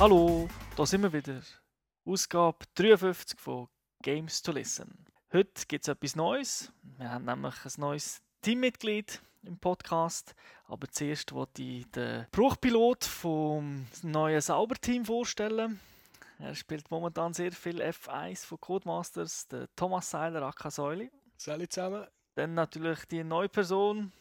[0.00, 1.42] Hallo, da sind wir wieder.
[2.06, 3.68] Ausgabe 53 von
[4.02, 5.04] Games to Listen.
[5.30, 6.72] Heute gibt es etwas Neues.
[6.96, 10.34] Wir haben nämlich ein neues Teammitglied im Podcast.
[10.64, 15.78] Aber zuerst wollte ich den Bruchpilot vom neuen Sauberteam vorstellen.
[16.38, 21.10] Er spielt momentan sehr viel F1 von Codemasters, der Thomas Seiler, Akka Säuli.
[21.36, 22.06] Salut zusammen.
[22.36, 24.12] Dann natürlich die neue Person,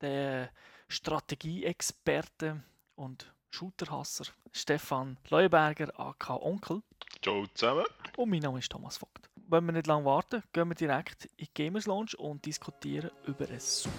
[0.00, 0.50] der
[0.86, 2.62] Strategieexperte
[2.94, 6.82] und Shooterhasser Stefan Leuenberger, AK Onkel.
[7.22, 7.84] Ciao zusammen.
[8.16, 9.30] Und mein Name ist Thomas Vogt.
[9.48, 13.48] Wenn wir nicht lange warten, gehen wir direkt in die Gamers Lounge und diskutieren über
[13.48, 13.92] ein super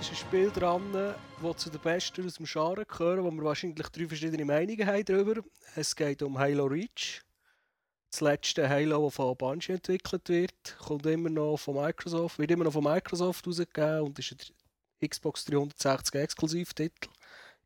[0.00, 3.86] ist ein Spiel dran, das zu den besten aus dem Genre gehören, wo wir wahrscheinlich
[3.88, 5.42] drei verschiedene Meinungen haben darüber.
[5.74, 7.20] Es geht um Halo Reach.
[8.10, 12.64] Das letzte Halo, das von Bungie entwickelt wird, kommt immer noch von Microsoft, wird immer
[12.64, 14.32] noch von Microsoft rausgegeben und ist
[15.02, 17.10] ein Xbox 360 Exklusivtitel.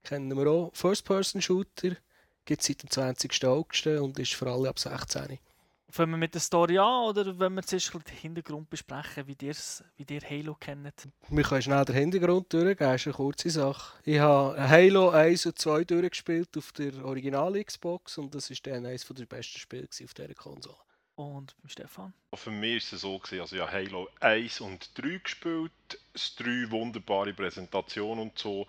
[0.02, 0.70] Kennen wir auch.
[0.74, 1.96] First-Person-Shooter
[2.44, 3.44] gibt es seit dem 20.
[3.44, 5.38] August und ist für alle ab 16.
[5.94, 9.54] Fangen wir mit der Story an oder wenn wir zuerst den Hintergrund besprechen, wie ihr
[9.96, 11.06] wie ihr Halo kennt?
[11.28, 13.96] Wir können schnell den Hintergrund durchgehen, das ist eine kurze Sache.
[14.02, 18.86] Ich habe Halo 1 und 2 durchgespielt auf der Original Xbox und das war dann
[18.86, 20.74] eines der besten Spiele auf dieser Konsole.
[21.14, 22.12] Und beim Stefan?
[22.34, 25.70] Für mich war es so, gewesen, also ich habe Halo 1 und 3 gespielt,
[26.12, 28.66] es drei wunderbare Präsentationen und so.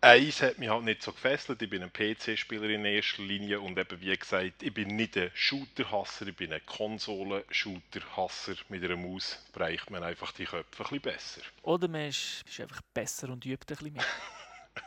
[0.00, 3.76] Eins hat mich halt nicht so gefesselt, ich bin ein PC-Spieler in erster Linie und
[3.76, 8.54] eben wie gesagt, ich bin nicht ein Shooter-Hasser, ich bin ein Konsolen-Shooter-Hasser.
[8.68, 11.40] Mit einer Maus bereicht man einfach die Köpfe ein bisschen besser.
[11.62, 14.04] Oder man ist, ist einfach besser und übt ein bisschen mehr.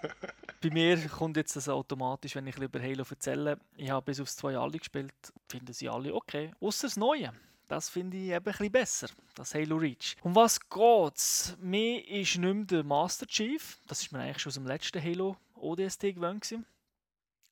[0.61, 3.59] Bei mir kommt jetzt das automatisch, wenn ich über Halo erzähle.
[3.75, 5.13] Ich habe bis aufs 2 alle gespielt,
[5.49, 6.53] finden sie alle okay.
[6.61, 7.33] Außer das Neue.
[7.71, 10.17] Das finde ich eben ein besser, das Halo Reach.
[10.23, 11.55] Um was geht's?
[11.57, 15.01] Mir ist nicht mehr der Master Chief, das ist mir eigentlich schon aus dem letzten
[15.01, 16.65] Halo ODST gewöhnt gewesen,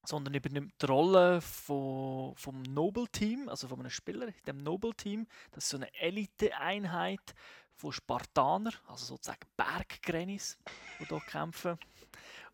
[0.03, 2.35] sondern übernimmt die Rolle vom
[2.67, 5.25] Noble Team, also von einem Spieler in dem Noble Team.
[5.51, 7.33] Das ist so eine Elite-Einheit
[7.77, 10.57] von Spartaner, also sozusagen Berggrennis,
[10.99, 11.79] die hier kämpfen.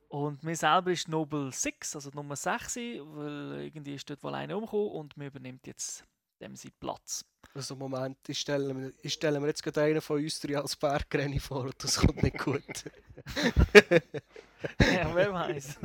[0.09, 4.55] Und mir selber ist Noble 6, also Nummer 6, weil irgendwie ist dort wohl einer
[4.55, 6.05] umgekommen und mir übernimmt jetzt
[6.39, 7.25] dem seinen Platz.
[7.55, 10.75] Also Moment, ich stelle mir, ich stelle mir jetzt gerade einen von uns drei als
[10.75, 12.61] Bergrenny vor und das kommt nicht gut.
[14.81, 15.77] ja, wer weiß.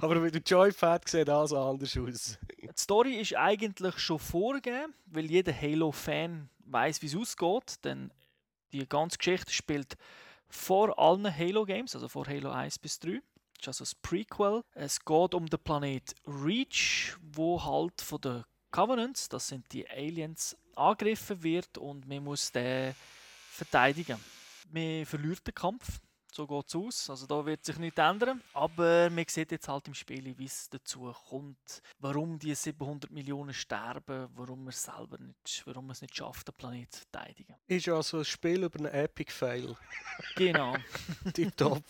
[0.00, 2.38] Aber mit dem Joypad sieht das anders aus.
[2.60, 7.84] Die Story ist eigentlich schon vorgegeben, weil jeder Halo-Fan weiß, wie es ausgeht.
[7.84, 8.12] Denn
[8.72, 9.96] die ganze Geschichte spielt
[10.48, 13.10] vor allen Halo-Games, also vor Halo 1 bis 3.
[13.10, 13.20] Das
[13.60, 14.64] ist also das Prequel.
[14.74, 20.56] Es geht um den Planet Reach, wo halt von den Covenants, das sind die Aliens,
[20.74, 22.94] angegriffen wird und man muss den
[23.50, 24.18] verteidigen.
[24.72, 26.00] Man verliert den Kampf,
[26.34, 27.10] so geht es aus.
[27.10, 28.42] Also da wird sich nichts ändern.
[28.54, 33.54] Aber man sieht jetzt halt im Spiel, wie es dazu kommt, warum die 700 Millionen
[33.54, 37.54] sterben, warum man es selber nicht, warum man es nicht schafft, den Planeten zu verteidigen.
[37.66, 39.76] Ist also ein Spiel über einen Epic Fail.
[40.36, 40.74] Genau.
[41.34, 41.84] Tipptopp.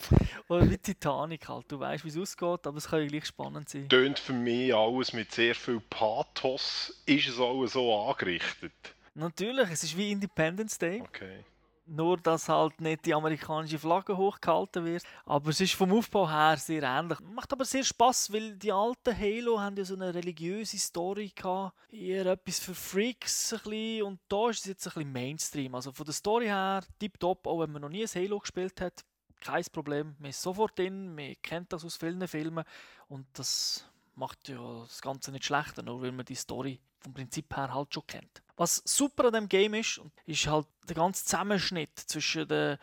[0.49, 1.71] Oder wie Titanic halt.
[1.71, 3.89] Du weißt, wie es ausgeht, aber es kann ja gleich spannend sein.
[3.89, 7.03] Tönt für mich alles mit sehr viel Pathos.
[7.07, 8.73] Ist es auch so angerichtet?
[9.15, 11.03] Natürlich, es ist wie Independence Day.
[11.03, 11.45] Okay.
[11.85, 15.03] Nur, dass halt nicht die amerikanische Flagge hochgehalten wird.
[15.25, 17.19] Aber es ist vom Aufbau her sehr ähnlich.
[17.21, 21.77] Macht aber sehr Spaß, weil die alten Halo haben ja so eine religiöse Story gehabt.
[21.91, 24.03] Eher etwas für Freaks ein bisschen.
[24.05, 25.75] Und da ist es jetzt ein bisschen Mainstream.
[25.75, 29.05] Also von der Story her tipptopp, auch wenn man noch nie ein Halo gespielt hat.
[29.41, 32.65] Kein Problem, man ist sofort drin, man kennt das aus vielen Filmen
[33.09, 33.85] und das
[34.15, 37.93] macht ja das Ganze nicht schlechter, nur weil man die Story vom Prinzip her halt
[37.93, 38.43] schon kennt.
[38.57, 42.79] Was super an dem Game ist, ist halt der ganze Zusammenschnitt zwischen den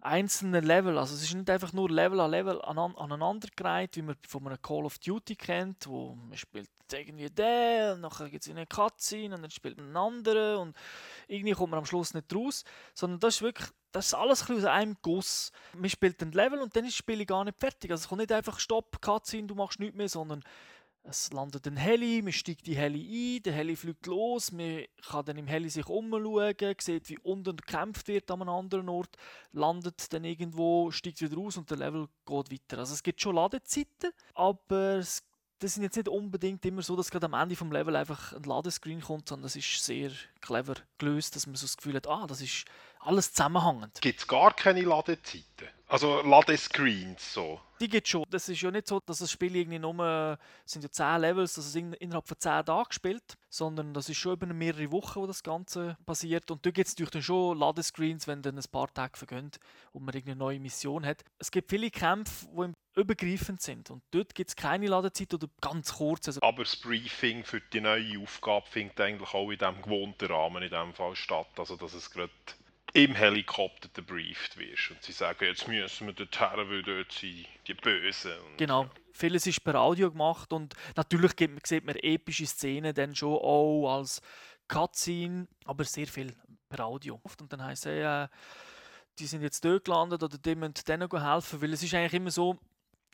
[0.00, 0.98] einzelnen Level.
[0.98, 4.84] Also es ist nicht einfach nur Level an Level aneinandergereiht, wie man von einem Call
[4.84, 9.42] of Duty kennt, wo man spielt irgendwie den, und nachher gibt es eine Cutscene und
[9.42, 10.76] dann spielt man einen anderen und
[11.28, 12.64] irgendwie kommt man am Schluss nicht raus,
[12.94, 15.50] sondern das ist wirklich das ist alles ein aus einem Guss.
[15.74, 17.90] Man spielt ein Level und dann ist das Spiel gar nicht fertig.
[17.90, 20.44] Also es kommt nicht einfach Stopp, Cutscene, du machst nichts mehr, sondern
[21.10, 25.24] es landet ein Heli, man steigt die Heli ein, der Heli fliegt los, man kann
[25.24, 29.16] dann im Heli sich umschauen, sieht, wie unten gekämpft wird an einem anderen Ort,
[29.52, 32.78] landet dann irgendwo, steigt wieder raus und der Level geht weiter.
[32.78, 35.22] Also es gibt schon Ladezeiten, aber es
[35.60, 38.42] das sind jetzt nicht unbedingt immer so, dass gerade am Ende vom Level einfach ein
[38.42, 40.10] Ladescreen kommt, sondern das ist sehr
[40.40, 42.64] clever gelöst, dass man so das Gefühl hat, ah, das ist
[42.98, 44.00] alles zusammenhängend.
[44.00, 45.68] Gibt es gar keine Ladezeiten?
[45.86, 47.60] Also Ladescreens so?
[47.80, 48.24] Die gibt schon.
[48.30, 51.54] Das ist ja nicht so, dass das Spiel irgendwie nur, es sind ja 10 Levels,
[51.54, 55.26] dass es innerhalb von 10 Tagen spielt, sondern das ist schon über mehrere Wochen, wo
[55.26, 56.50] das Ganze passiert.
[56.50, 59.50] Und da gibt es natürlich dann schon Ladescreens, wenn dann ein paar Tage vergehen
[59.92, 61.24] und man irgendeine neue Mission hat.
[61.38, 63.90] Es gibt viele Kämpfe, die übergreifend sind.
[63.90, 66.28] Und dort gibt es keine Ladezeit oder ganz kurz.
[66.28, 70.62] Also Aber das Briefing für die neue Aufgabe findet eigentlich auch in diesem gewohnten Rahmen
[70.62, 71.48] in dem Fall statt.
[71.56, 72.32] Also dass es gerade
[72.92, 74.90] im Helikopter gebrieft wirst.
[74.90, 78.32] Und sie sagen, jetzt müssen wir dorthin, weil dort sind die Bösen.
[78.56, 78.90] Genau.
[79.12, 81.32] Vieles ist per Audio gemacht und natürlich
[81.64, 84.22] sieht man epische Szenen dann schon auch als
[84.66, 86.34] Cutscene, aber sehr viel
[86.68, 87.20] per Audio.
[87.38, 88.28] Und dann heisst es, äh,
[89.18, 92.30] die sind jetzt dort gelandet oder die müssen denen helfen, weil es ist eigentlich immer
[92.30, 92.58] so,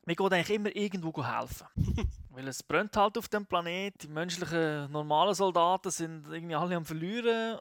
[0.06, 1.66] man geht eigentlich immer irgendwo helfen.
[2.30, 6.84] weil es brennt halt auf dem Planet, die menschlichen normalen Soldaten sind irgendwie alle am
[6.84, 7.58] verlieren.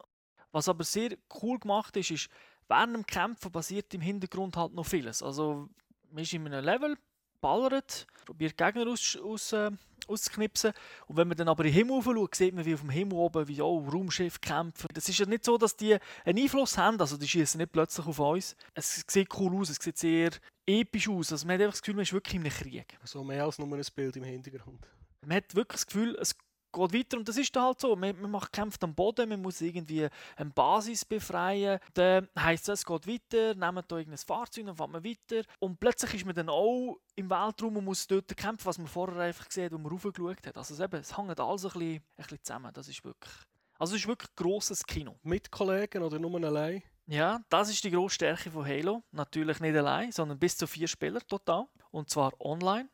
[0.52, 2.30] Was aber sehr cool gemacht ist, ist,
[2.68, 5.24] während dem Kämpfen passiert im Hintergrund halt noch vieles.
[5.24, 5.70] Also
[6.12, 6.98] man ist in einem Level,
[7.42, 9.72] ballert, probiert Gegner aus, aus, äh,
[10.08, 10.74] auszuknipsen.
[11.08, 13.18] Und wenn man dann aber in den Himmel schaut, sieht man, wie auf dem Himmel
[13.18, 14.88] oben, wie auch Raumschiff kämpfen.
[14.94, 18.06] Das ist ja nicht so, dass die einen Einfluss haben, also die schießen nicht plötzlich
[18.06, 18.56] auf uns.
[18.74, 20.32] Es sieht cool aus, es sieht sehr
[20.66, 21.32] episch aus.
[21.32, 22.98] Also man hat einfach das Gefühl, man ist wirklich in einem Krieg.
[23.04, 24.88] So mehr als nur ein Bild im Hintergrund.
[25.22, 26.36] Man hat wirklich das Gefühl, es
[26.76, 27.96] geht weiter und das ist dann halt so.
[27.96, 31.80] Man, man macht kämpft am Boden, man muss irgendwie eine Basis befreien.
[31.94, 35.42] Dann heisst es, es geht weiter, nehmen da irgendein Fahrzeug, dann fährt man weiter.
[35.60, 39.20] Und plötzlich ist man dann auch im Weltraum und muss dort kämpfen, was man vorher
[39.20, 40.58] einfach gesehen hat, wo man raufgeschaut hat.
[40.58, 42.72] Also es, eben, es hängt alles ein bisschen, ein bisschen zusammen.
[42.74, 43.34] Das ist wirklich...
[43.78, 45.18] Also es ist wirklich grosses Kino.
[45.24, 46.82] Mit Kollegen oder nur allein?
[47.08, 49.04] Ja, das ist die grosse Stärke von Halo.
[49.12, 51.68] Natürlich nicht allein, sondern bis zu vier Spieler total.
[51.92, 52.90] Und zwar online,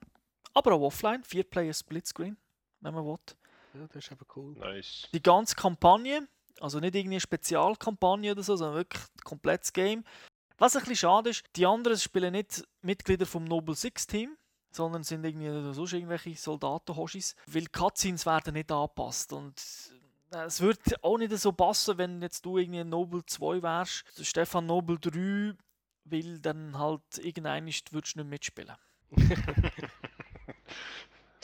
[0.53, 1.23] aber auch offline.
[1.23, 2.35] Vier Player Splitscreen,
[2.81, 3.17] wenn man will.
[3.73, 4.53] Ja, das ist eben cool.
[4.57, 5.07] Nice.
[5.13, 6.27] Die ganze Kampagne,
[6.59, 10.03] also nicht irgendwie eine Spezialkampagne oder so, sondern wirklich ein komplettes Game.
[10.57, 14.37] Was ein bisschen schade ist, die anderen spielen nicht Mitglieder vom Noble Six Team,
[14.71, 19.55] sondern sind irgendwie sonst irgendwelche Soldaten-Hoshis, weil Cutscenes werden nicht angepasst und
[20.31, 24.25] äh, es würde auch nicht so passen, wenn jetzt du irgendwie ein Noble 2 wärst,
[24.25, 25.55] Stefan Noble 3,
[26.05, 28.75] weil dann halt irgendein würdest du nicht mitspielen.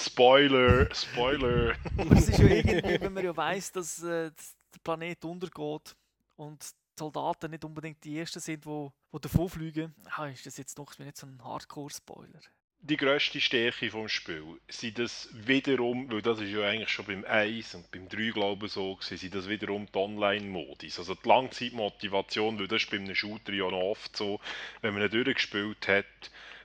[0.07, 1.75] Spoiler, Spoiler.
[1.98, 5.95] Aber es ist ja irgendwie, wenn man ja weiss, dass äh, der Planet untergeht
[6.36, 10.57] und die Soldaten nicht unbedingt die Ersten sind, die, die davon fliegen, ah, ist das
[10.57, 12.39] jetzt noch nicht so ein Hardcore-Spoiler.
[12.80, 17.25] Die grösste Stärke vom Spiel sind das wiederum, weil das ist ja eigentlich schon beim
[17.25, 21.00] 1 und beim 3 glaube ich so gewesen, sind das wiederum die Online-Modis.
[21.00, 24.39] Also die Langzeitmotivation, weil das ist bei einem Shooter ja noch oft so,
[24.81, 26.06] wenn man ihn durchgespielt hat,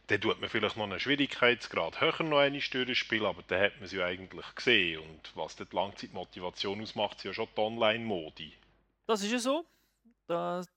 [0.08, 3.88] dann tut man vielleicht noch einen Schwierigkeitsgrad höher noch eine durchspielen, aber dann hat man
[3.88, 5.00] sie ja eigentlich gesehen.
[5.00, 8.52] Und was die Langzeitmotivation ausmacht, sind ja schon die Online-Modi.
[9.06, 9.64] Das ist ja so.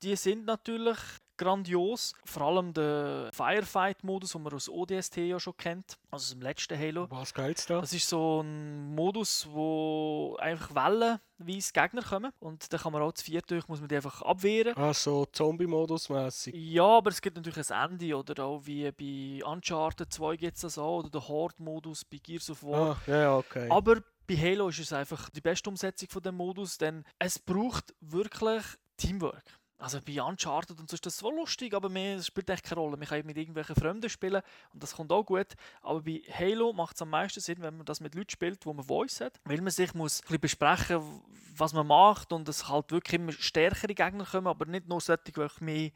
[0.02, 0.98] Die sind natürlich
[1.38, 2.14] grandios.
[2.24, 6.78] Vor allem der Firefight-Modus, den man aus ODST ja schon kennt, also aus dem letzten
[6.78, 7.10] Halo.
[7.10, 7.82] Was geht's da?
[7.82, 10.74] Das ist so ein Modus, wo einfach
[11.38, 14.22] wellenweise Gegner kommen und dann kann man auch zu viert durch, muss man die einfach
[14.22, 14.76] abwehren.
[14.78, 16.54] Ah, so Zombie-Modus mäßig.
[16.56, 20.62] Ja, aber es gibt natürlich ein Ende oder auch wie bei Uncharted 2 gibt es
[20.62, 22.98] das auch oder der Horde-Modus bei Gears of War.
[23.08, 23.70] Ah, ja, okay.
[23.70, 27.94] Aber bei Halo ist es einfach die beste Umsetzung von dem Modus, denn es braucht
[28.00, 28.64] wirklich
[28.98, 29.44] Teamwork.
[29.78, 32.96] Also bei Uncharted und so ist das so lustig, aber mir spielt echt keine Rolle.
[32.96, 34.42] Man kann mit irgendwelchen Fremden spielen
[34.74, 35.48] und das kommt auch gut.
[35.82, 38.74] Aber bei Halo macht es am meisten Sinn, wenn man das mit Leuten spielt, wo
[38.74, 41.22] man Voice hat, weil man sich muss ein bisschen besprechen,
[41.58, 45.24] was man macht und es halt wirklich immer stärkere Gegner kommen, aber nicht nur solche,
[45.32, 45.92] die mehr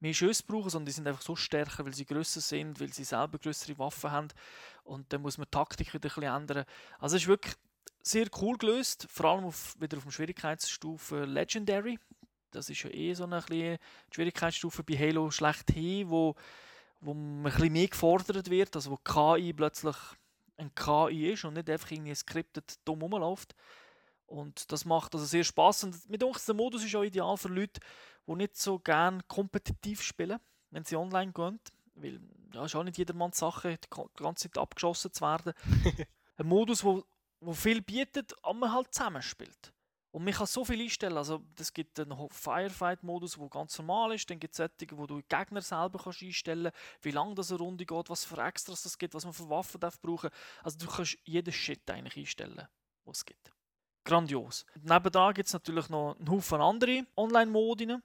[0.00, 3.04] mehr Schüsse brauchen, sondern die sind einfach so stärker, weil sie grösser sind, weil sie
[3.04, 4.28] selber größere Waffen haben.
[4.84, 6.64] Und dann muss man die Taktik wieder ein bisschen ändern.
[6.98, 7.54] Also es ist wirklich
[8.02, 11.98] sehr cool gelöst, vor allem auf, wieder auf der Schwierigkeitsstufe Legendary.
[12.54, 13.78] Das ist ja eh so eine kleine
[14.12, 16.34] Schwierigkeitsstufe bei Halo schlechthin, wo,
[17.00, 19.96] wo man ein bisschen mehr gefordert wird, also wo KI plötzlich
[20.56, 23.54] ein KI ist und nicht einfach irgendwie scripted dumm rumläuft.
[24.26, 27.48] Und das macht also sehr Spaß und mit uns der Modus ist auch ideal für
[27.48, 27.80] Leute,
[28.26, 30.38] die nicht so gerne kompetitiv spielen,
[30.70, 31.60] wenn sie online gehen.
[31.94, 32.20] Weil
[32.52, 35.52] ja, ist auch nicht jedermanns Sache, die ganze Zeit abgeschossen zu werden.
[36.36, 37.04] ein Modus, wo,
[37.40, 39.72] wo viel bietet, aber man halt zusammenspielt.
[40.14, 41.16] Und man kann so viel einstellen.
[41.16, 44.30] Also, es gibt einen Firefight-Modus, der ganz normal ist.
[44.30, 47.58] Dann gibt es solche, wo du Gegner selber kannst einstellen kannst, wie lange das eine
[47.58, 50.30] Runde geht, was für Extras es gibt, was man für Waffen darf brauchen
[50.62, 52.64] Also, du kannst jeden Shit eigentlich einstellen,
[53.04, 53.52] was es gibt.
[54.04, 54.64] Grandios.
[54.82, 57.96] Nebenan gibt es natürlich noch einen Haufen andere Online-Modi.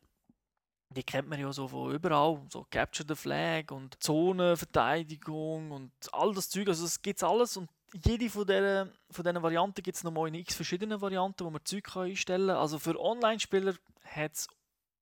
[0.95, 6.33] Die kennt man ja so von überall, so Capture the Flag und Zonenverteidigung und all
[6.33, 6.69] das Zeug.
[6.69, 7.69] Also, es gibt alles und
[8.05, 11.63] jede von diesen, von diesen Varianten gibt es nochmal in x verschiedenen Varianten, wo man
[11.65, 12.57] Zeug kann einstellen kann.
[12.57, 14.47] Also für Online-Spieler hat es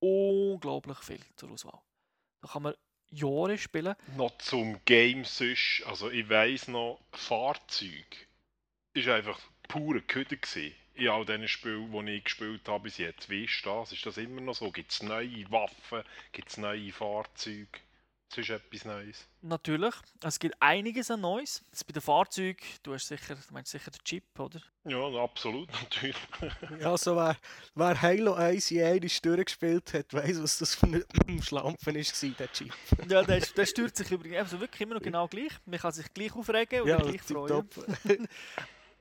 [0.00, 1.80] unglaublich viel zur Auswahl.
[2.42, 2.74] Da kann man
[3.10, 3.94] Jahre spielen.
[4.16, 8.28] Noch zum Game sonst, also ich weiss noch, Fahrzeug
[8.92, 10.74] ist einfach pure Köder gewesen.
[10.94, 13.30] In all diesen Spielen, die ich gespielt habe bis jetzt.
[13.30, 13.92] Wie ist das?
[13.92, 14.72] Ist das immer noch so?
[14.72, 16.02] Gibt es neue Waffen?
[16.32, 17.68] Gibt es neue Fahrzeuge?
[18.30, 19.26] Sonst etwas Neues?
[19.40, 19.94] Natürlich.
[20.22, 21.64] Es gibt einiges an Neues.
[21.70, 24.60] Das bei den Fahrzeugen, du hast sicher, du meinst sicher den Chip, oder?
[24.84, 26.16] Ja, absolut, natürlich.
[26.78, 27.36] Ja, so wer,
[27.74, 32.52] wer Halo 1 je einmal durchgespielt hat, weiss, was das für ein Schlampen war, der
[32.52, 32.72] Chip.
[33.08, 35.52] Ja, der, der stört sich übrigens also wirklich immer noch genau gleich.
[35.64, 37.68] Man kann sich gleich aufregen oder Ja, gleich freuen.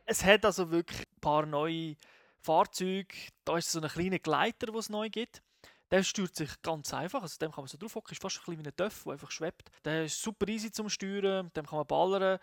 [0.05, 1.95] Es hat also wirklich ein paar neue
[2.39, 3.13] Fahrzeuge.
[3.43, 5.41] Da ist so ein kleiner Gleiter, den es neu gibt.
[5.91, 7.21] Der steuert sich ganz einfach.
[7.21, 8.11] Also dem kann man so drauf hocken.
[8.11, 9.69] Ist fast ein bisschen wie ein Töff, der einfach schwebt.
[9.85, 11.51] Der ist super easy zum Steuern.
[11.55, 12.39] Dem kann man ballern.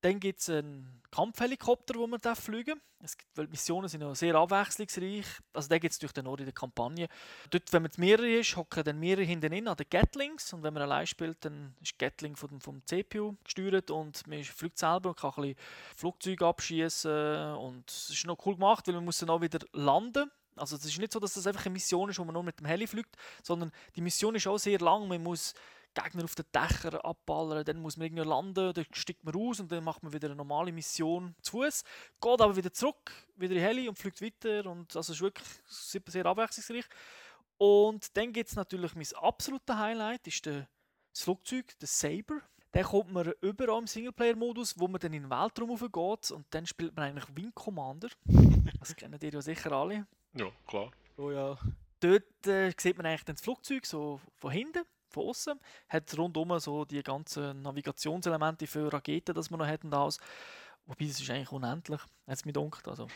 [0.00, 3.16] Dann gibt es einen Kampfhelikopter, wo man fliegen darf.
[3.16, 5.26] Gibt, weil Missionen sind ja sehr abwechslungsreich.
[5.52, 7.08] Also den gibt es durch den Nord in der Kampagne.
[7.50, 10.52] Dort, wenn man mehrere ist, hocken dann mehrere hinten in an den Gatlings.
[10.52, 14.78] Und wenn man allein spielt, dann ist Gatling vom, vom CPU gesteuert und man fliegt
[14.78, 15.56] selber und kann ein bisschen
[15.96, 17.54] Flugzeuge abschießen.
[17.56, 20.30] Und es ist noch cool gemacht, weil man muss dann auch wieder landen.
[20.58, 22.58] Also es ist nicht so, dass das einfach eine Mission ist, wo man nur mit
[22.58, 25.08] dem Heli fliegt, sondern die Mission ist auch sehr lang.
[25.08, 25.54] Man muss
[25.94, 29.72] Gegner auf den Dächern abballern, dann muss man irgendwie landen, dann steigt man raus und
[29.72, 31.82] dann macht man wieder eine normale Mission zu Fuß,
[32.20, 36.02] geht aber wieder zurück, wieder in Heli und fliegt weiter und also ist wirklich sehr,
[36.06, 36.84] sehr abwechslungsreich.
[37.56, 40.68] Und dann gibt es natürlich mein absolutes Highlight, ist der,
[41.12, 42.40] das Flugzeug, der Saber.
[42.74, 46.46] Den kommt man über auch im Singleplayer-Modus, wo man dann in den Weltraum raufgeht und
[46.50, 48.08] dann spielt man eigentlich Wing Commander.
[48.78, 50.06] Das kennen ihr ja sicher alle.
[50.34, 50.90] Ja, klar.
[51.16, 51.58] Oh ja.
[52.00, 55.58] Dort äh, sieht man eigentlich das Flugzeug so von hinten, von außen,
[55.88, 60.18] hat rundum so die ganzen Navigationselemente für Raketen, dass man noch hat und alles.
[60.86, 62.88] Wobei, das ist eigentlich unendlich, hat es mir gedacht.
[62.88, 63.08] Also,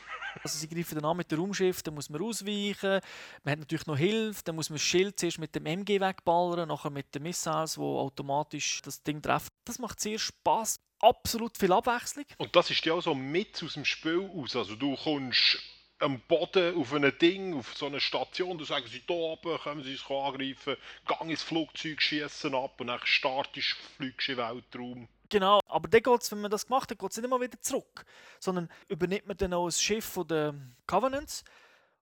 [0.43, 3.01] also sie greifen dann an mit dem Raumschiff, dann muss man ausweichen.
[3.45, 6.69] Man hat natürlich noch Hilfe, dann muss man das Schild zuerst mit dem MG wegballern,
[6.69, 9.49] nachher mit den Missiles, die automatisch das Ding treffen.
[9.65, 10.81] Das macht sehr Spaß.
[11.01, 12.27] Absolut viel Abwechslung.
[12.37, 14.55] Und das ist ja auch so mit aus dem Spiel aus.
[14.55, 15.59] Also du kommst
[16.03, 19.83] am Boden auf ein Ding, auf so eine Station, da sagen sie, da oben können
[19.83, 25.09] sie es angreifen, gang ins Flugzeug, schießen ab und dann startest du, fliegst in Weltraum.
[25.29, 28.05] Genau, aber dann geht's, wenn man das gemacht hat, geht es nicht immer wieder zurück,
[28.39, 30.55] sondern übernimmt man dann auch das Schiff von der
[30.87, 31.45] Covenants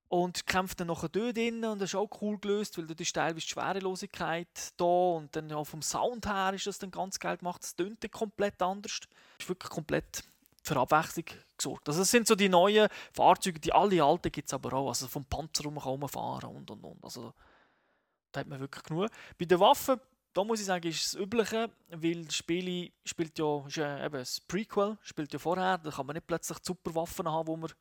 [0.09, 3.15] und kämpft dann nachher dort drin und das ist auch cool gelöst, weil dort ist
[3.15, 7.37] teilweise die Schwerelosigkeit da und dann auch vom Sound her ist das dann ganz geil
[7.37, 9.01] gemacht, es tönt dann komplett anders.
[9.39, 10.25] Ist wirklich komplett
[10.63, 11.25] für Abwechslung
[11.57, 11.89] gesorgt.
[11.89, 15.09] Also das sind so die neuen Fahrzeuge, die alle alten gibt es aber auch, also
[15.09, 17.33] vom Panzer rum kann man fahren und und und, also
[18.33, 19.11] da hat man wirklich genug.
[19.39, 20.01] Bei den Waffen
[20.33, 24.15] da muss ich sagen, ist das Übliche, weil das Spiel spielt ja, ist ja eben
[24.15, 27.73] das Prequel, spielt ja vorher, da kann man nicht plötzlich die Superwaffen haben, die man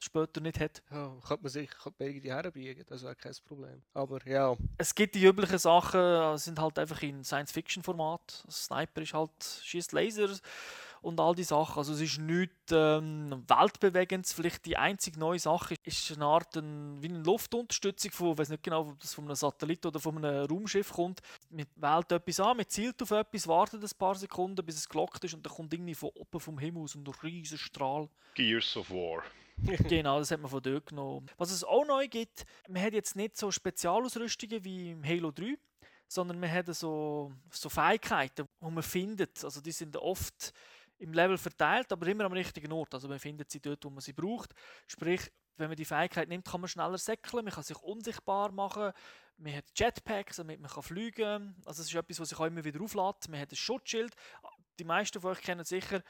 [0.00, 0.82] später nicht hat.
[0.90, 1.16] ja.
[1.26, 3.82] Könnte man sich könnte man irgendwie herbiegen, das wäre kein Problem.
[3.94, 8.44] Aber ja, Es gibt die üblichen Sachen, äh, sind halt einfach in Science-Fiction-Format.
[8.50, 10.28] Sniper ist halt, schießt Laser
[11.02, 11.78] und all die Sachen.
[11.78, 14.32] Also es ist nichts ähm, weltbewegendes.
[14.32, 18.48] Vielleicht die einzige neue Sache ist eine Art ein, wie eine Luftunterstützung von, ich weiß
[18.50, 21.20] nicht genau, ob das von einem Satellit oder von einem Raumschiff kommt.
[21.50, 25.24] Man wählt etwas an, man zielt auf etwas, wartet ein paar Sekunden, bis es gelockt
[25.24, 28.08] ist und dann kommt irgendwie von oben vom Himmel aus ein riesen Strahl.
[28.34, 29.22] Gears of War.
[29.88, 31.26] Genau, das hat man von dort genommen.
[31.36, 35.56] Was es auch neu gibt, man hat jetzt nicht so Spezialausrüstungen wie im Halo 3,
[36.06, 39.44] sondern man hat so, so Fähigkeiten, die man findet.
[39.44, 40.52] Also die sind oft
[40.98, 42.94] im Level verteilt, aber immer am richtigen Ort.
[42.94, 44.54] Also man findet sie dort, wo man sie braucht.
[44.86, 48.92] Sprich, wenn man die Fähigkeit nimmt, kann man schneller säckeln, man kann sich unsichtbar machen,
[49.38, 51.56] man hat Jetpacks, damit man kann fliegen kann.
[51.64, 53.28] Also es ist etwas, was sich auch immer wieder auflädt.
[53.28, 54.14] Man hat ein Schutzschild.
[54.78, 56.02] Die meisten von euch kennen sicher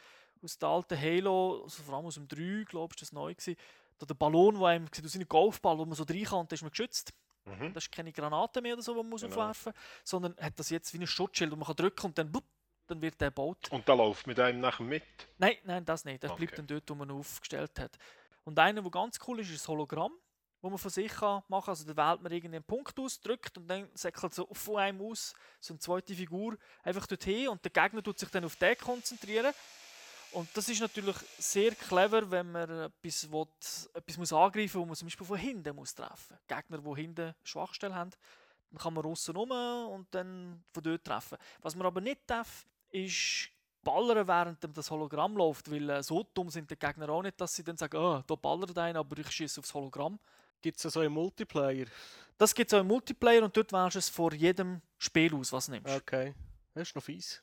[0.43, 3.57] aus der alten Halo, also vor allem aus dem 3, glaube ich, das neu gewesen,
[3.99, 6.47] da der Ballon, der einem sieht aus wie ein Golfball, wo man so rein kann,
[6.49, 7.13] da ist man geschützt.
[7.45, 7.73] Mhm.
[7.75, 9.35] Das ist keine Granate mehr oder so, die man muss Genau.
[9.35, 12.33] aufwerfen muss, sondern hat das jetzt wie ein Schutzschild, wo man kann drücken und dann,
[12.91, 13.71] dann wird der gebaut.
[13.71, 15.03] Und da läuft mit einem nachher mit.
[15.39, 16.23] Nein, nein, das nicht.
[16.23, 16.47] Das Okay.
[16.47, 17.99] bleibt dann dort, wo man aufgestellt hat.
[18.45, 20.13] Und einer, der ganz cool ist, ist das Hologramm,
[20.61, 21.73] wo man von sich kann machen kann.
[21.73, 25.35] Also da wählt man irgendeinen Punkt aus, drückt und dann säckelt so von einem aus
[25.61, 29.53] so eine zweite Figur einfach dorthin und der Gegner tut sich dann auf den konzentrieren.
[30.33, 33.47] Und das ist natürlich sehr clever, wenn man etwas, will,
[33.95, 36.47] etwas muss angreifen muss, wo man zum Beispiel von hinten muss treffen muss.
[36.59, 38.11] Gegner, die hinten Schwachstellen haben,
[38.71, 41.39] dann kann man aussen rum und dann von dort treffen.
[41.63, 43.51] Was man aber nicht darf, ist
[43.83, 47.41] ballern, während dem das Hologramm läuft, weil äh, so dumm sind die Gegner auch nicht,
[47.41, 50.19] dass sie dann sagen, oh, da ballert einer, aber ich schieße aufs Hologramm.
[50.61, 51.87] gibt es so einen Multiplayer?
[52.37, 55.53] Das gibt es auch im Multiplayer und dort wählst du es vor jedem Spiel aus,
[55.53, 55.95] was du nimmst.
[55.95, 56.35] Okay.
[56.75, 57.41] Das ist noch fies.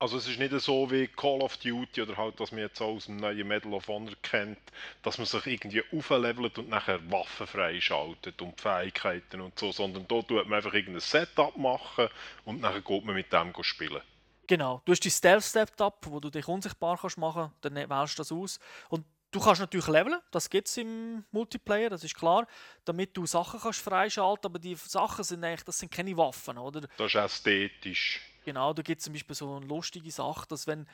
[0.00, 2.94] Also es ist nicht so wie Call of Duty oder halt, dass man jetzt auch
[2.94, 4.60] aus dem neuen Medal of Honor kennt,
[5.02, 10.28] dass man sich irgendwie auflevelt und nachher Waffen freischaltet und Fähigkeiten und so, sondern dort
[10.28, 12.08] tut man einfach irgendein Setup machen
[12.44, 14.00] und nachher geht man mit dem spielen.
[14.48, 18.32] Genau, du hast die Stealth-Setup, wo du dich unsichtbar kannst machen dann wählst du das
[18.32, 22.46] aus und Du kannst natürlich leveln, das gibt es im Multiplayer, das ist klar,
[22.86, 26.80] damit du Sachen kannst freischalten, aber die Sachen sind eigentlich, das sind keine Waffen, oder?
[26.96, 28.22] Das ist ästhetisch.
[28.46, 30.86] Genau, da gibt es zum Beispiel so eine lustige Sache, dass wenn,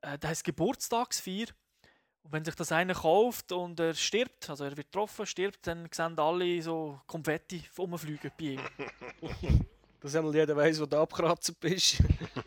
[0.00, 1.48] äh, da heißt Geburtstagsfeier,
[2.22, 5.86] und wenn sich das einer kauft und er stirbt, also er wird getroffen, stirbt, dann
[5.92, 8.60] sehen alle so Konfetti rumfliegen bei ihm.
[10.00, 11.98] Dass einmal jeder weiß, wo du abgekratzt bist.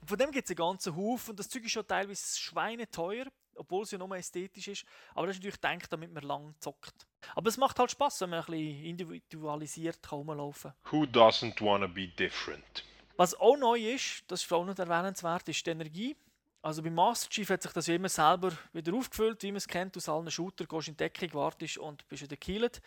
[0.00, 1.36] und von dem gibt es einen ganzen Haufen.
[1.36, 3.26] Das Zeug ist schon teilweise schweineteuer,
[3.56, 4.84] obwohl es ja nur ästhetisch ist.
[5.14, 7.06] Aber das ist natürlich gedacht, damit man lang zockt.
[7.34, 10.92] Aber es macht halt Spaß, wenn man ein bisschen individualisiert kann rumlaufen kann.
[10.92, 12.84] Who doesn't wanna be different?
[13.16, 16.16] Was auch neu ist, das ist auch nicht erwähnenswert, ist die Energie.
[16.62, 19.68] Also beim Master Chief hat sich das ja immer selber wieder aufgefüllt, wie man es
[19.68, 22.80] kennt aus allen Shooter, gehst in Deckung, wartest und bist wieder gekillt.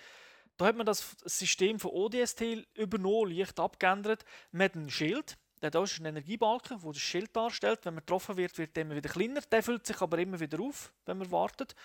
[0.58, 2.42] Da hat man das System von ODST
[2.74, 4.26] übernommen, leicht abgeändert.
[4.52, 7.80] Man hat ein Schild, der da ist ein Energiebalken, der das Schild darstellt.
[7.84, 9.42] Wenn man getroffen wird, wird der immer wieder kleiner.
[9.42, 11.76] Der füllt sich aber immer wieder auf, wenn man wartet.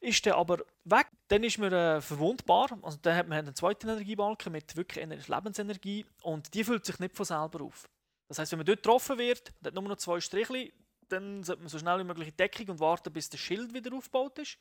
[0.00, 2.78] Ist der aber weg, dann ist man äh, verwundbar.
[2.82, 7.16] Also dann hat man einen zweiten Energiebalken mit wirklich Lebensenergie und die füllt sich nicht
[7.16, 7.88] von selber auf.
[8.28, 10.72] Das heißt, wenn man dort getroffen wird, hat nur noch zwei Strichli,
[11.08, 13.94] dann sollte man so schnell wie möglich in Deckung und warten, bis das Schild wieder
[13.96, 14.58] aufgebaut ist.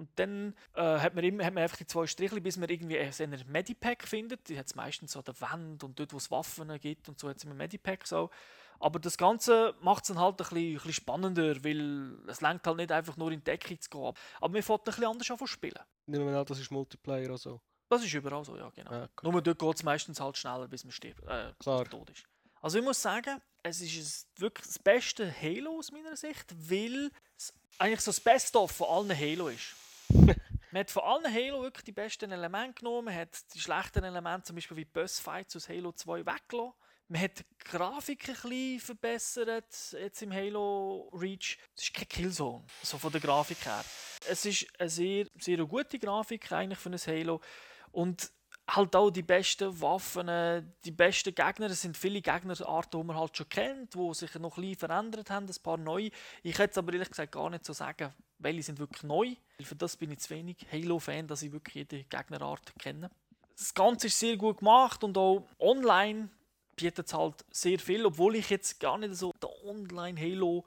[0.00, 2.98] Und dann äh, hat, man immer, hat man einfach die zwei Strichli, bis man irgendwie
[2.98, 4.48] ein Medipack findet.
[4.48, 7.20] Die hat es meistens so an der Wand und dort, wo es Waffen gibt und
[7.20, 8.30] so hat es immer Medipack so.
[8.78, 12.66] Aber das Ganze macht es dann halt ein bisschen, ein bisschen, spannender, weil es lenkt
[12.66, 14.14] halt nicht einfach nur in Deckung zu gehen.
[14.40, 15.84] Aber wir fährt ein bisschen anders an spielen.
[16.06, 17.60] Nehmen wir an, das ist Multiplayer also.
[17.90, 18.90] Das ist überall so, ja genau.
[18.90, 19.30] Ja, okay.
[19.30, 21.84] Nur dort geht es meistens halt schneller, bis man stirbt, äh, Klar.
[21.84, 22.24] tot ist.
[22.62, 27.52] Also ich muss sagen, es ist wirklich das beste Halo aus meiner Sicht, weil es
[27.78, 29.74] eigentlich so das Best-of von allen Halo ist.
[30.12, 34.44] Man hat von allen Halo wirklich die besten Elemente genommen, man hat die schlechten Elemente,
[34.44, 36.74] zum Beispiel wie Boss-Fights aus Halo 2 weggelassen
[37.10, 41.58] man hat die Grafik ein bisschen verbessert, jetzt im Halo Reach.
[41.76, 43.84] Es ist kein Killzone, so von der Grafik her.
[44.28, 47.40] Es ist eine sehr, sehr gute Grafik eigentlich für ein Halo.
[47.90, 48.30] Und
[48.74, 51.66] halt auch die besten Waffen, die besten Gegner.
[51.66, 55.30] Es sind viele Gegnerarten, die man halt schon kennt, die sich noch ein bisschen verändert
[55.30, 56.10] haben, ein paar neue.
[56.42, 59.34] Ich hätte es aber ehrlich gesagt gar nicht so sagen, welche sind wirklich neu.
[59.62, 63.10] Für das bin ich zu wenig Halo-Fan, dass ich wirklich jede Gegnerart kenne.
[63.56, 66.30] Das Ganze ist sehr gut gemacht und auch online
[66.76, 70.64] bietet es halt sehr viel, obwohl ich jetzt gar nicht so der Online-Halo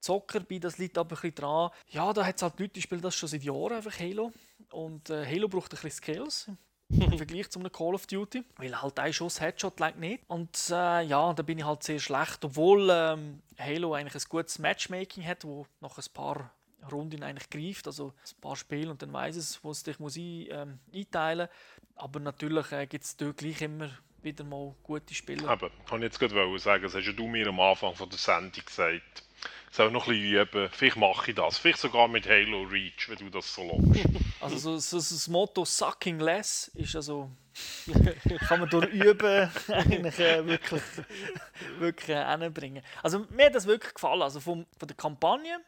[0.00, 1.70] Zocker bin, das liegt aber ein bisschen dran.
[1.90, 4.32] Ja, da hat es halt Leute, die spielen das schon seit Jahren einfach Halo.
[4.72, 6.50] Und äh, Halo braucht ein bisschen Skills
[7.00, 10.22] im Vergleich zu einem Call of Duty, weil halt ein Schuss Headshot langt nicht.
[10.28, 14.58] Und äh, ja, da bin ich halt sehr schlecht, obwohl ähm, Halo eigentlich ein gutes
[14.58, 16.52] Matchmaking hat, wo nach ein paar
[16.90, 20.16] Runden eigentlich greift, also ein paar Spiele und dann weiß es, wo es dich muss
[20.16, 22.04] ein, ähm, einteilen muss.
[22.04, 23.90] Aber natürlich äh, gibt es dort gleich immer
[24.22, 25.48] wieder mal gute Spiele.
[25.48, 28.64] Aber kann ich jetzt gerade sagen, das hast du mir am Anfang von der Sendung
[28.64, 29.24] gesagt.
[29.70, 30.68] Soll noch ein bisschen üben.
[30.72, 31.58] Vielleicht mache ich das.
[31.58, 34.04] Vielleicht sogar mit Halo Reach, wenn du das so lobst.
[34.40, 37.30] Also so, so, so das Motto Sucking Less ist also
[38.48, 40.82] kann man durch Üben eigentlich äh, wirklich,
[41.78, 42.82] wirklich äh, bringen.
[43.04, 44.20] Also mir hat das wirklich gefallen.
[44.20, 45.60] Also vom, von der Kampagne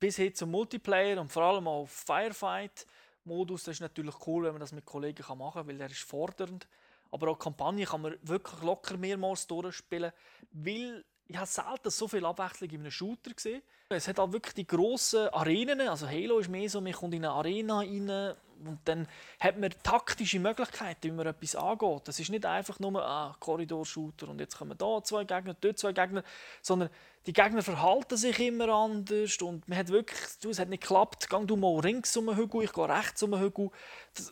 [0.00, 3.64] bis hin zum Multiplayer und vor allem auch Firefight-Modus.
[3.64, 6.68] Das ist natürlich cool, wenn man das mit Kollegen machen kann, weil der ist fordernd.
[7.10, 10.12] Aber auch Kampagne kann man wirklich locker mehrmals durchspielen,
[10.52, 13.62] weil ich habe selten so viel Abwechslung in einem Shooter gesehen.
[13.88, 17.24] Es hat auch wirklich die grossen Arenen, also Halo ist mehr so, man kommt in
[17.24, 18.34] eine Arena rein
[18.64, 19.06] und dann
[19.40, 22.02] hat man taktische Möglichkeiten, wie man etwas angeht.
[22.04, 25.78] Das ist nicht einfach nur ein ah, Korridor-Shooter und jetzt kommen da zwei Gegner, dort
[25.78, 26.22] zwei Gegner,
[26.62, 26.88] sondern
[27.26, 31.28] die Gegner verhalten sich immer anders und man hat wirklich, du, es hat nicht geklappt,
[31.28, 33.70] geh du mal links um den Hügel, ich gehe rechts um den Hügel.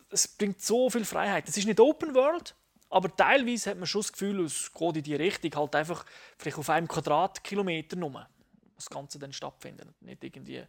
[0.09, 1.47] Das bringt so viel Freiheit.
[1.47, 2.55] Es ist nicht Open World,
[2.93, 6.05] aber teilweise hat man schon das Gefühl, es geht in die Richtung, halt einfach
[6.37, 8.27] vielleicht auf einem Quadratkilometer nur,
[8.75, 9.89] das Ganze dann stattfindet.
[10.01, 10.63] Nicht irgendwie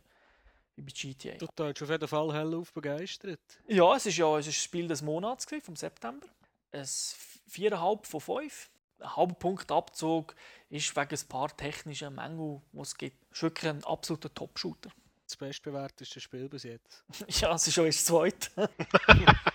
[0.76, 1.36] wie bei GTA.
[1.36, 3.40] Du bist auf jeden Fall hellauf begeistert.
[3.68, 6.26] Ja, es ist ja es ist das Spiel des Monats, vom September.
[6.72, 8.70] Ein 4,5 von 5.
[9.00, 10.34] Ein halber Punkt Abzug
[10.70, 13.22] ist wegen ein paar technischen Mängeln, die es gibt.
[13.30, 14.90] Es ist wirklich ein absoluter Top-Shooter.
[15.26, 17.04] Das bestbewerteste Spiel bis jetzt.
[17.40, 18.50] ja, es ist schon das zweite.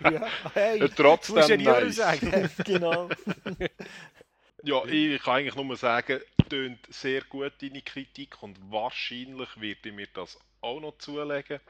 [0.00, 1.96] ja, hey, trotzdem ja nice.
[1.96, 2.50] sagen.
[2.64, 3.08] genau.
[4.62, 9.94] ja, ich kann eigentlich nur sagen, tönt sehr gut deine Kritik und wahrscheinlich werde ich
[9.94, 11.60] mir das auch noch zulegen.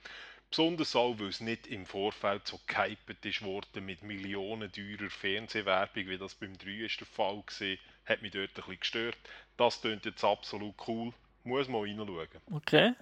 [0.51, 6.19] Besonders auch, weil es nicht im Vorfeld so gehypet ist worden mit millionenteurer Fernsehwerbung, wie
[6.19, 7.77] das beim 3 ist der Fall war.
[8.07, 9.19] hat mich dort ein bisschen gestört.
[9.57, 11.13] Das klingt jetzt absolut cool.
[11.45, 12.29] Muss mal reinschauen.
[12.53, 12.95] Okay.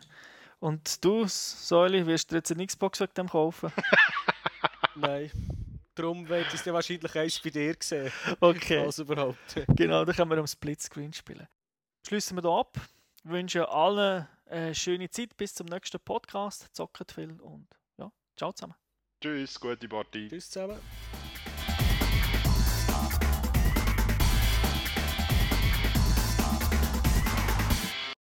[0.60, 3.72] Und du, Säuli, wirst du jetzt eine Xbox wegen dem kaufen?
[5.00, 5.30] Nein.
[5.94, 8.12] Darum wird es ja wahrscheinlich eins bei dir gesehen.
[8.40, 8.78] Okay.
[8.78, 9.66] Also überhaupt.
[9.76, 11.48] Genau, dann können wir am Splitscreen spielen.
[12.06, 12.78] Schließen wir hier ab.
[13.24, 15.36] Ich wünsche allen eine schöne Zeit.
[15.36, 16.68] Bis zum nächsten Podcast.
[16.72, 17.66] Zockt viel und
[17.98, 18.74] ja, ciao zusammen.
[19.20, 20.28] Tschüss, gute Partie.
[20.28, 20.78] Tschüss zusammen.